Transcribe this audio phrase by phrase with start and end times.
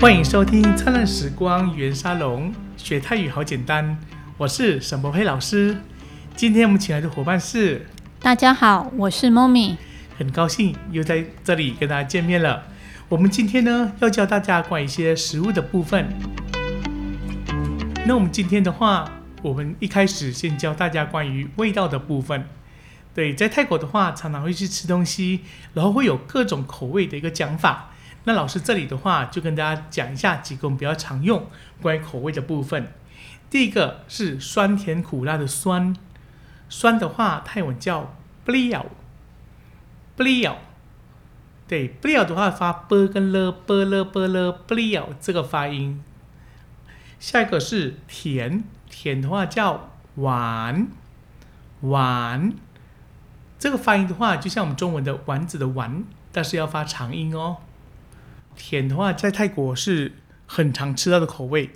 [0.00, 3.98] 欢迎收听《灿烂时光语言沙龙》，学泰语好简单。
[4.38, 5.76] 我是沈博佩老师。
[6.34, 7.86] 今天我们请来的伙伴是，
[8.18, 9.76] 大家好，我是 Momi，
[10.16, 12.62] 很高兴又在这里跟大家见面了。
[13.10, 16.08] 我们今天呢要教大家关于一些食物的部分。
[18.06, 19.04] 那我们今天的话，
[19.42, 22.46] 我们一开始先教大家关于味道的部分。
[23.14, 25.40] 对，在泰国的话，常常会去吃东西，
[25.74, 27.90] 然后会有各种口味的一个讲法。
[28.24, 31.46] 那老师这里的话，就跟大家讲一下几个我们比较常用
[31.80, 32.92] 关于口味的部分。
[33.48, 35.96] 第一个是酸甜苦辣的酸，
[36.68, 38.14] 酸的话泰文叫
[38.44, 38.84] b l i a
[40.16, 40.56] b l i a
[41.66, 44.80] 对 b l i a 的话发 b 跟 l b l b l b l
[44.80, 46.02] i a 这个发音。
[47.18, 50.88] 下一个是甜，甜的话叫丸，
[51.82, 52.52] 丸，
[53.58, 57.56] 这个发音的话就像我们中文的丸子的丸，但是要发长音哦。
[58.56, 60.12] 甜的话，在泰国是
[60.46, 61.70] 很常吃到的口味，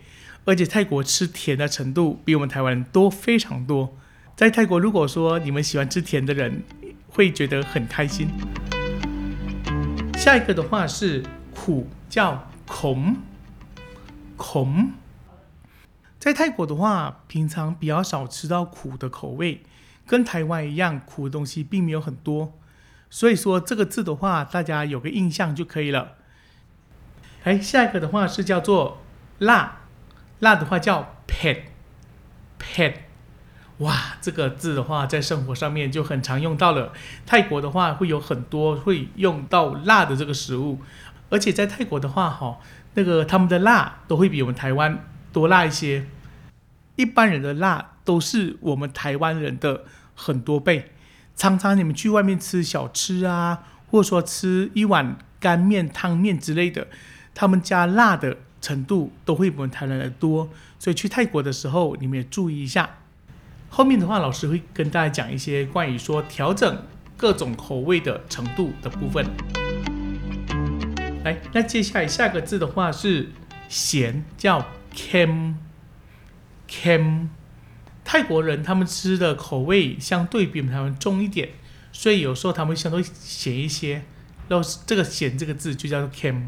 [0.44, 3.96] 而且泰国吃甜的程度比我们台湾人多非常多。
[4.36, 6.62] 在泰国，如果说你们喜欢吃甜的人，
[7.08, 8.28] 会觉得很开心。
[10.18, 11.22] 下一个的话是
[11.54, 13.16] 苦，叫孔
[14.36, 14.90] 孔。
[16.18, 19.62] 在泰国的话，平常比较少吃到苦的口味，
[20.06, 22.58] 跟台湾一样，苦的东西并没有很多。
[23.10, 26.14] 所以说这个字的话，大家有个印象就可以了。
[27.44, 29.02] 哎，下一个的话是叫做
[29.38, 29.80] 辣，
[30.40, 32.94] 辣的话叫 pet，pet，
[33.78, 36.94] 哇，这个字的话在生活上面就很常用到了。
[37.26, 40.80] 泰国的话会有很多会用到辣的这个食物，
[41.28, 42.58] 而且在泰国的话，哈，
[42.94, 46.06] 那个他们的辣都会比我们台湾多辣一些。
[46.96, 50.92] 一般人的辣都是我们台湾人的很多倍。
[51.36, 56.86] 常常你们去外面吃小吃啊，或者说吃一碗干面、汤面之类的。
[57.34, 62.98] 他们加辣的程度都会比我们台湾的多，所以去泰国的时候，你们也注意一下。
[63.68, 66.84] 后面的话，老师会跟大家讲一些关于说调整
[67.16, 69.26] 各种口味的程度的部分。
[71.24, 73.30] 来，那接下来下个字的话是
[73.68, 75.56] 咸，叫 cam，cam。
[78.04, 81.48] 泰国人他们吃的口味相对比我们台湾重一点，
[81.90, 84.04] 所以有时候他们相对咸一些。
[84.46, 86.42] 然后这个咸这个字就叫做 cam。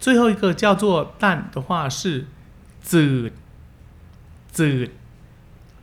[0.00, 2.26] 最后一个叫做淡的话是
[2.80, 3.32] 紫
[4.50, 4.90] 紫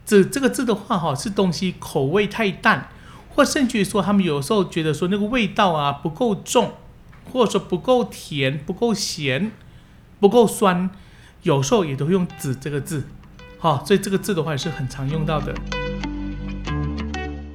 [0.04, 2.88] 紫这个字的话哈是东西口味太淡，
[3.34, 6.74] 或甚至于说他们有时候觉得说那个味道啊不够重，
[7.32, 9.52] 或者说不够甜、不够咸、
[10.18, 10.90] 不够酸，
[11.42, 13.04] 有时候也都会用紫这个字，
[13.58, 15.54] 好，所以这个字的话也是很常用到的。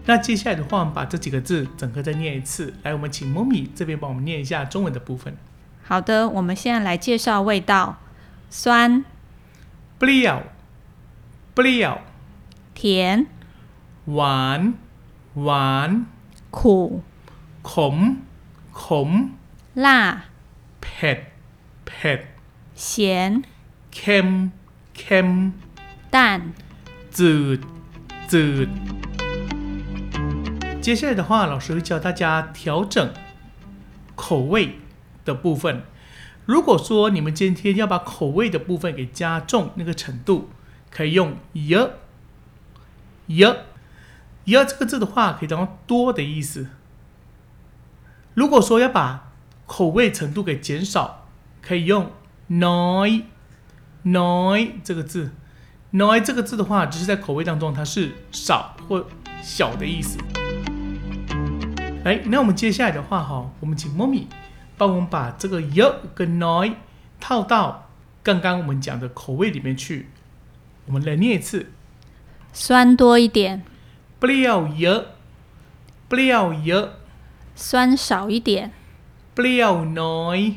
[0.05, 5.37] 那接下来的话，我们把这几个字整个再念一次，来，我们请 Momi 这边帮我们念一下中文的部分。
[5.90, 7.98] 好的，我们现在来介绍味道：
[8.50, 9.04] 酸、
[9.98, 10.42] 不了、
[11.54, 12.02] 不了、
[12.74, 13.26] 甜、
[14.06, 14.74] 丸、
[15.34, 16.06] 丸、
[16.50, 17.02] 苦、
[17.62, 18.18] 孔、
[18.72, 19.30] 孔、
[19.74, 20.24] 辣、
[20.80, 21.26] ผ็、
[21.84, 22.26] ผ็、
[22.74, 23.44] 咸、
[23.92, 25.52] kem、kem、
[26.10, 26.52] 淡、
[27.12, 27.60] จืด、
[28.28, 28.68] จืด。
[30.80, 33.12] 接下来的话，老师会教大家调整
[34.14, 34.78] 口味。
[35.23, 35.83] 的部分，
[36.45, 40.49] 如果说你们今天要把口味的部分给加重那个程度，
[40.89, 41.75] 可以用 y
[43.27, 43.55] y
[44.45, 46.67] y 这个字的话，可以当多的意思。
[48.33, 49.31] 如果说要把
[49.65, 51.27] 口味程度给减少，
[51.61, 52.11] 可以用
[52.49, 53.23] noi
[54.03, 55.31] noi 这个字
[55.93, 59.05] ，noi 这个字的话，只是在口味当中它是少或
[59.41, 60.17] 小的意思。
[62.03, 64.27] 哎，那我们接下来的话哈，我们请 m 咪。
[64.81, 66.73] 帮我们把这个 y 跟 noi
[67.19, 67.87] 套到
[68.23, 70.09] 刚刚我们讲的口味里面去。
[70.87, 71.71] 我们来念一次：
[72.51, 73.61] 酸多一点，
[74.19, 75.05] 不要 y，
[76.09, 76.89] 不要 y；
[77.55, 78.71] 酸少一点，
[79.35, 80.55] 不要 noi，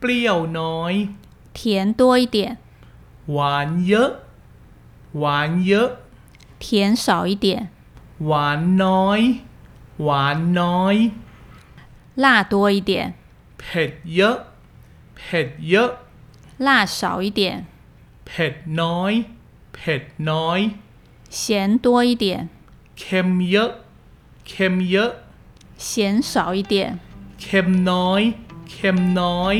[0.00, 1.08] 不要 noi；
[1.54, 2.58] 甜多一点，
[3.24, 3.96] 玩 y，
[5.12, 5.92] 玩 y；
[6.58, 7.70] 甜少一点，
[8.18, 9.38] 玩 noi
[9.96, 11.12] 玩 noi；
[12.16, 13.14] 辣多一点。
[13.59, 14.37] เผ็ดเยอะ
[15.17, 15.89] เผ็ดเยอะ
[16.65, 17.65] 辣少一点
[18.25, 19.13] เผ็ดน้อย
[19.75, 20.59] เผ็ดน้อย
[21.29, 22.25] 咸多一点
[22.99, 23.71] เค็มเยอะ
[24.47, 25.11] เค็มเยอะ
[25.77, 26.99] 咸少一点
[27.41, 28.21] เค็มน้อย
[28.69, 29.55] เค็มน้อย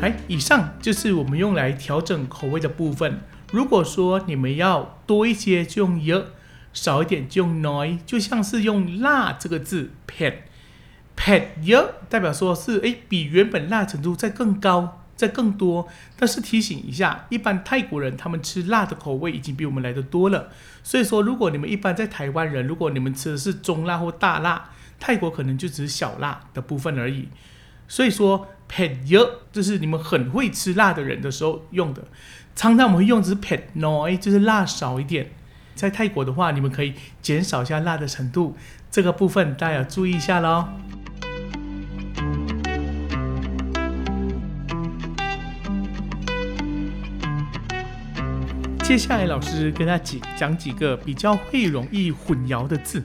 [0.00, 3.20] 哎，以上就是我们用来调整口味的部分。
[3.50, 6.24] 如果说你们要多一些，就用 y
[6.72, 10.34] 少一点就用 noi，就像是用辣这个字 pet。
[11.23, 14.99] pet เ代表说是哎比原本辣程度再更高。
[15.15, 15.87] 再更多，
[16.17, 20.49] 但是提醒一下，一般泰国人他们吃辣的口味已经比我们来的多了。
[20.81, 27.29] 所以说，如果你们一般在台湾人，如果你们吃的是中辣或大辣，泰国可能就只是小辣的部分而已。
[27.87, 28.97] 所以说，pet
[29.51, 32.03] 就是你们很会吃辣的人的时候用的。
[32.55, 35.29] 常常我们会用只是 pet noi，就是辣少一点。
[35.75, 38.57] 在泰国的话，你们可以减少一下辣的程度，
[38.89, 40.67] 这个部分大家要注意一下喽。
[48.83, 53.01] 接下来，老师跟他讲讲几个比较会容易混淆的字。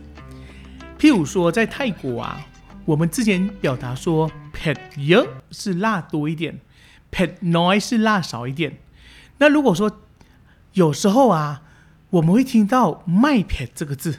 [0.98, 2.44] 譬如说，在泰国啊，
[2.84, 6.58] 我们之前表达说 “pet y 是辣多一点
[7.12, 8.78] ，“pet noi” 是辣少一点。
[9.38, 10.00] 那如果说
[10.72, 11.62] 有时候啊，
[12.10, 14.18] 我们会听到 “my pet” 这个字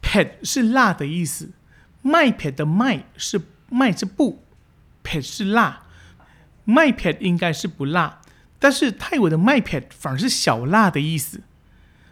[0.00, 1.50] ，“pet” 是辣的意思
[2.02, 4.42] ，“my pet” 的 “my” 是“麦”是不
[5.04, 5.82] ，“pet” 是辣
[6.66, 8.21] ，“my pet” 应该是不辣。
[8.62, 11.40] 但是泰国的麦片反而是小辣的意思，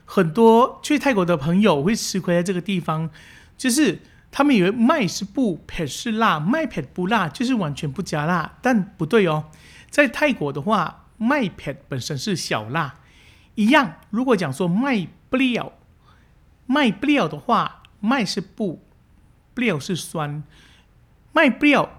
[0.05, 3.08] 很多去泰国的朋友会吃亏在这个地方，
[3.56, 4.00] 就是
[4.32, 9.44] 他们以为麦是不片是辣，麦片不辣就是完全不加辣，但不对哦，
[9.91, 12.97] 在泰国的话，麦片本身是小辣，
[13.55, 13.99] 一样。
[14.11, 15.75] 如果讲说麦不了，
[16.67, 18.82] 麦不了的话，麦是不，
[19.55, 20.43] 不了是酸，
[21.32, 21.91] 麦不了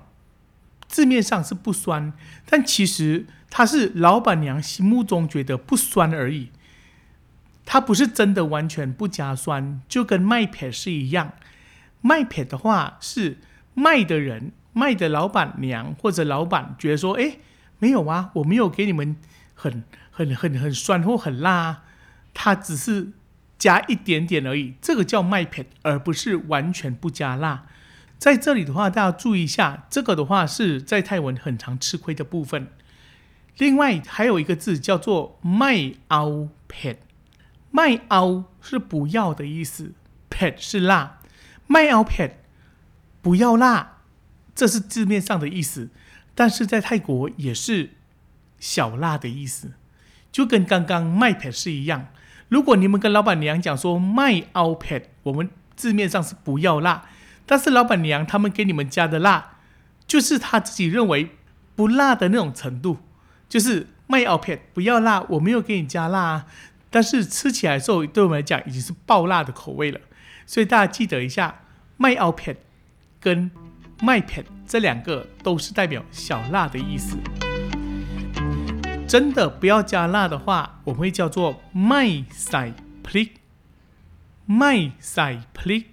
[0.90, 2.12] 字面上是不酸，
[2.46, 3.28] 但其实。
[3.52, 6.50] 它是老板娘心目中觉得不酸而已，
[7.66, 11.34] 它不是真的完全不加酸，就跟麦片是一样。
[12.00, 13.38] 麦片的话是
[13.74, 17.38] 卖的人、卖的老板娘或者老板觉得说：“哎，
[17.78, 19.18] 没有啊，我没有给你们
[19.54, 21.84] 很、很、很、很酸或很辣，啊
[22.34, 23.12] 它只是
[23.60, 27.66] 加一点点而已。”这个叫麦片，而不是完全不加辣。
[28.18, 32.70] 在这里的话，大家注意一下，这个的话是在泰文很常吃亏的部分。
[33.58, 36.98] 另外还有一个字叫做“卖凹 pet”，“
[37.70, 39.94] 麦凹”是不要的意思
[40.30, 41.20] ，“pet” 是辣
[41.68, 42.32] ，“卖凹 pet”
[43.22, 43.98] 不要辣，
[44.56, 45.90] 这是字面上的意思。
[46.34, 47.92] 但是在泰国也是
[48.58, 49.74] 小辣的意思，
[50.32, 52.08] 就跟刚刚“卖 pet” 是一样。
[52.48, 57.06] 如果你们跟老板娘讲说“卖凹 pet”，我们字面上是不要辣，
[57.46, 59.58] 但是老板娘他们给你们加的辣，
[60.08, 61.32] 就是他自己认为
[61.76, 62.98] 不辣的那种程度。
[63.52, 66.48] 就是麦奥片不要辣，我没有给你加辣，啊。
[66.90, 70.00] 但是吃起来的时候对我们来讲已经是爆辣的口味了，
[70.46, 71.60] 所以大家记得一下，
[71.98, 72.56] 麦奥片
[73.20, 73.52] 跟
[74.02, 77.18] 麦片这两个都是代表小辣的意思。
[79.06, 82.72] 真的不要加辣的话，我们会叫做麦塞
[83.04, 83.32] plik，
[84.46, 85.88] 麦塞 plik，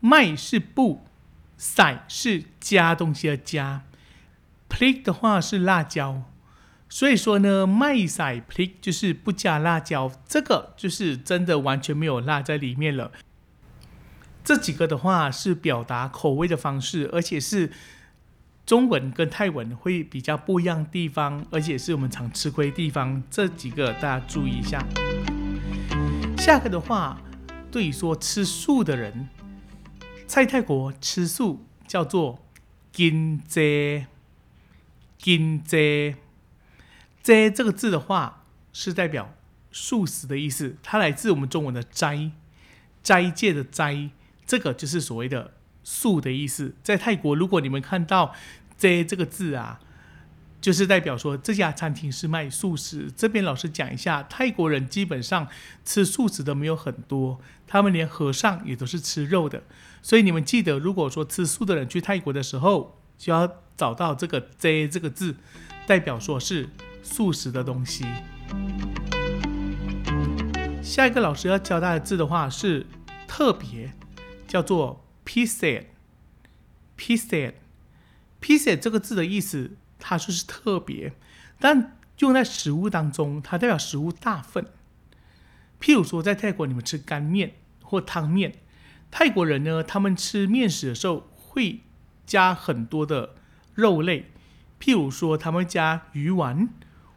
[0.00, 1.04] 麦是不，
[1.56, 3.84] 塞是加东西的加
[4.68, 6.24] ，plik 的话是辣椒。
[6.92, 13.12] 所以说呢，麦塞 plik 就是不加辣椒，这个就是真的完全没有辣在里面了。
[14.44, 17.72] 这几个的话是表达口味的方式，而且是
[18.66, 23.22] 中文跟泰文会比较不一样地方，而且是我们常吃亏地方。
[23.30, 24.86] 这几个大家注意一下。
[26.36, 27.18] 下个的话，
[27.70, 29.30] 对于说吃素的人，
[30.26, 32.44] 在泰国吃素叫做
[32.92, 34.06] 金斋，
[35.16, 36.16] 金斋。
[37.22, 39.34] 斋这个字的话，是代表
[39.70, 42.30] 素食的意思，它来自我们中文的斋，
[43.02, 44.10] 斋戒的斋，
[44.44, 45.52] 这个就是所谓的
[45.84, 46.74] 素的意思。
[46.82, 48.34] 在泰国，如果你们看到
[48.76, 49.80] 斋这个字啊，
[50.60, 53.10] 就是代表说这家餐厅是卖素食。
[53.16, 55.48] 这边老师讲一下，泰国人基本上
[55.84, 59.62] 吃素食的没有很多，他们连和尚也都是吃肉的。
[60.02, 63.46] 所以你们记得，如果说吃素的人去泰国的时候，就要
[63.82, 65.34] 找到这个斋这个字，
[65.88, 66.68] 代表说是。
[67.04, 68.04] 素食的东西。
[70.80, 72.86] 下一个老师要教大家的字的话是
[73.26, 73.92] 特别，
[74.46, 75.86] 叫做 p i c e
[76.94, 77.54] p i c e
[78.38, 81.12] p i c e 这个字的意思，它就是特别，
[81.58, 84.66] 但用在食物当中，它代表食物大份。
[85.80, 88.60] 譬如说，在泰国你们吃干面或汤面，
[89.10, 91.80] 泰国人呢，他们吃面食的时候会
[92.24, 93.34] 加很多的
[93.74, 94.26] 肉类，
[94.80, 96.68] 譬如说他们加鱼丸。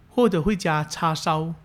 [0.07, 1.55] 或者会加叉烧，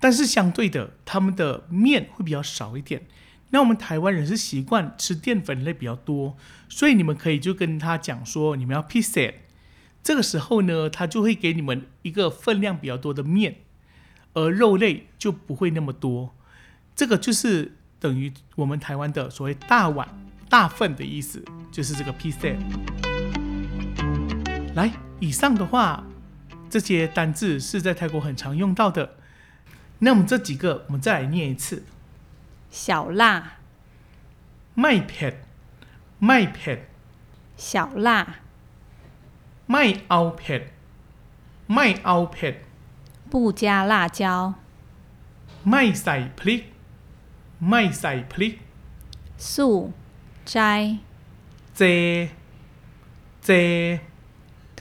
[0.00, 3.06] 但是相对的，他们的面会比较少一点。
[3.50, 6.36] 那我们台湾人是习惯吃淀粉类比较多，
[6.68, 9.34] 所以你们可以就跟他讲说，你们要 pizza。
[10.02, 13.58] 这个时候呢，他就会给你们一个分量比较多的面，
[14.32, 16.34] 而肉类就不会那么多。
[16.96, 20.08] 这个就是等于我们台湾的所谓大碗
[20.48, 22.56] 大份的意思，就是这个 pizza。
[24.74, 26.02] 来，以上的话，
[26.70, 29.16] 这些单字是在泰国很常用到的。
[29.98, 31.84] 那我们这几个，我们再来念一次。
[32.70, 33.58] 小辣，
[34.74, 35.42] 麦片，
[36.18, 36.86] 麦片，
[37.54, 38.36] 小辣，
[39.66, 40.70] 麦凹片，
[41.66, 42.62] 麦凹片，
[43.28, 44.54] 不加辣椒，
[45.62, 46.62] 麦塞プリ，
[47.58, 48.56] 麦塞プリ，
[49.36, 49.92] 素
[50.46, 50.96] 斋，
[51.74, 52.30] 斋，
[53.42, 54.11] 斋。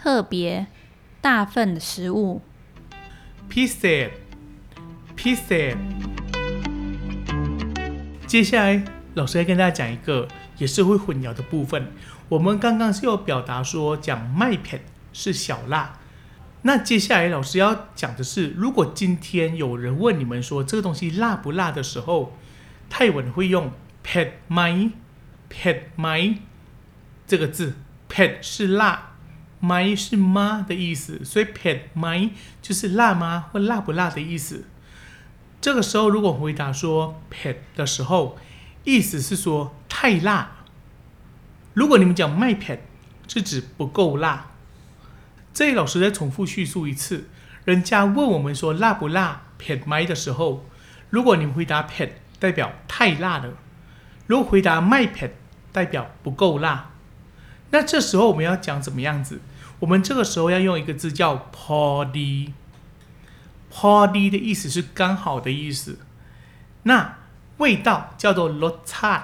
[0.00, 0.66] 特别、
[1.20, 2.42] 大份的食物。
[3.48, 4.10] พิเศษ
[5.16, 5.76] พิเศษ。
[8.26, 10.26] 接下来，老师要跟大家讲一个
[10.58, 11.92] 也是会混淆的部分。
[12.28, 16.00] 我们刚刚是有表达说讲麦片是小辣，
[16.62, 22.32] 那接下来老师要讲的是，如果今天有人问你们说这个东西辣不辣的时候，
[22.90, 23.70] 泰文会用
[24.04, 24.90] pet mai
[25.48, 26.38] pet mai
[27.28, 27.74] 这个字，
[28.10, 29.09] pet 是辣
[29.61, 34.65] My 是妈的意思，所以 pet My 就是辣吗或辣不辣的意思。
[35.61, 38.37] 这个时候如果回答说 pet 的时候，
[38.83, 40.51] 意思是说太辣。
[41.73, 42.79] 如果你们讲麦 pet
[43.27, 44.47] 是指不够辣。
[45.53, 47.29] 这里老师再重复叙述一次，
[47.65, 50.65] 人家问我们说辣不辣 pet 麦的时候，
[51.09, 53.53] 如果你们回答 pet 代表太辣了，
[54.25, 55.31] 如果回答麦 pet
[55.71, 56.91] 代表不够辣，
[57.69, 59.39] 那这时候我们要讲怎么样子？
[59.81, 62.53] 我们这个时候要用一个字叫 pò đi。
[63.71, 65.99] pò đi 的意思是刚好的意思。
[66.83, 67.17] 那
[67.57, 69.23] 味道叫做 r o t a t。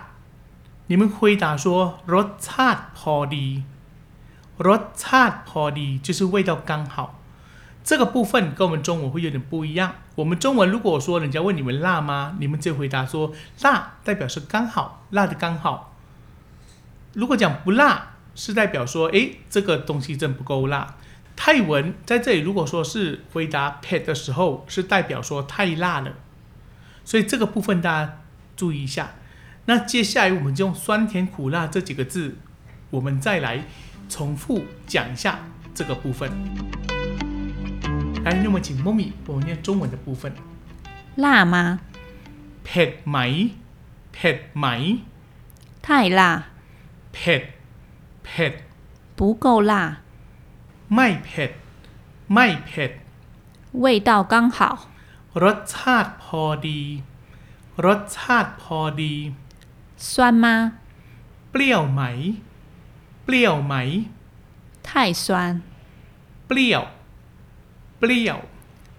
[0.90, 7.20] 你们回答说 rot chat pò đi，rot chat pò đi 就是味道刚好。
[7.84, 9.96] 这个部分跟我们中文会有点不一样。
[10.16, 15.94] 我们中文如果说人家问你们辣吗，你们就回答说辣，代表是刚好，辣的刚好。
[17.14, 20.97] 如果讲不辣，是代表说，诶，这个东西真不够辣。
[21.35, 26.15] 泰文在这里如果说是回答 pet 的时候，是代表说太辣了。
[27.05, 28.21] 所以这个部分大家
[28.57, 29.13] 注意一下。
[29.65, 32.37] 那接下来我们就用酸甜苦辣这几个字，
[32.91, 33.65] 我们再来
[34.09, 35.41] 重复讲一下
[35.75, 36.31] 这个部分。
[38.25, 40.33] 来，那么请 Mommy 我们念中文的部分。
[41.17, 41.81] 辣吗？
[42.65, 43.17] เผ็ดไหม
[44.13, 44.67] เผ็ดไหม
[45.83, 46.45] 太辣，
[47.13, 47.43] เผ็ด
[48.27, 48.53] เผ็ด
[49.19, 49.75] 不够辣，
[50.95, 51.51] ไม่เผ็ด
[52.35, 52.91] ไม่เผ็ด
[53.85, 54.59] 味道刚好，
[55.45, 56.81] รสชาติพอดี
[57.87, 59.15] รสชาติพอดี
[60.11, 60.47] 酸吗？
[61.51, 62.03] เปรี้ยวไหม
[63.25, 63.75] เปรี้ยวไหม
[64.89, 64.91] 太
[65.25, 65.27] 酸，
[66.47, 66.83] เปรี้ยว
[67.99, 68.39] เปรี้ยว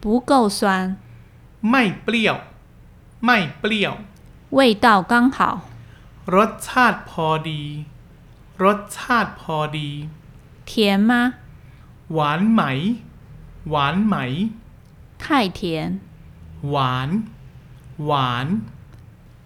[0.01, 0.61] 不够酸，
[1.69, 2.37] ไม่เปรี้ยว
[3.25, 3.93] ไม่เปรี้ยว
[4.57, 5.39] 味道刚好，
[6.35, 7.61] รสชาติพอดี
[8.63, 9.89] รสชาติพอดี
[10.69, 10.71] 甜
[11.09, 11.13] 吗？
[12.13, 12.61] หวานไหม
[13.69, 14.15] หวานไหม
[15.23, 15.25] 太
[15.59, 15.63] 甜，
[16.69, 17.09] หวาน
[18.05, 18.47] หวาน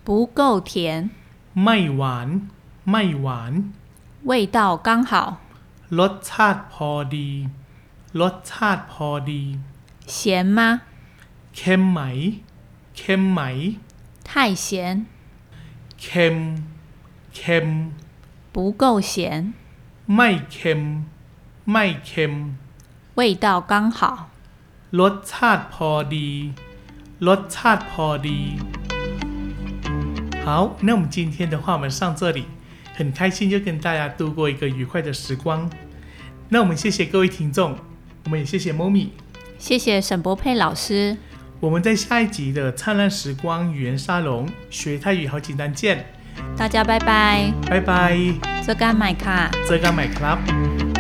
[0.06, 0.08] 不
[0.40, 0.78] 够甜，
[1.64, 2.28] ไม่หวาน
[2.92, 3.54] ไม่หวาน
[4.30, 5.14] 味道刚好，
[6.00, 7.30] รสชาติพอดี
[8.22, 9.44] รสชาติพอดี
[10.16, 10.18] 咸
[10.58, 10.60] 吗？
[11.56, 12.00] เค็มไหม
[12.98, 13.42] เค็มไหม
[14.30, 14.32] 太
[14.66, 14.68] 咸，
[16.02, 16.36] เค็ม
[17.36, 17.68] เค็ม
[18.52, 19.54] 不够咸，
[20.16, 20.82] ไม่เค็ม
[21.72, 22.34] ไม่เค็ม
[23.16, 24.30] 味道刚好，
[24.92, 26.28] รสชาติพอดี
[27.28, 28.40] รสชาติพอดี
[30.46, 32.46] 好，那我们今天的话，我们上这里，
[32.96, 35.70] 很开心就跟大家度过一个愉快的时光。
[36.50, 37.78] 那我们谢谢各位听众，
[38.24, 39.10] 我们也谢谢 Momi。
[39.60, 41.18] 谢谢沈博佩老师，
[41.60, 46.14] 我们在下一集的灿烂时光语言沙龙学泰语好简单见，
[46.57, 48.17] 大家拜拜，拜拜，
[48.65, 49.51] 这干买卡。
[49.69, 50.92] 这干买 club。